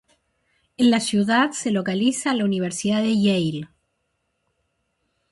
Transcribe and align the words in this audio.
En 0.77 0.89
la 0.89 0.99
ciudad 0.99 1.51
se 1.51 1.69
localiza 1.69 2.33
la 2.33 2.43
Universidad 2.43 3.03
de 3.03 3.21
Yale. 3.21 3.69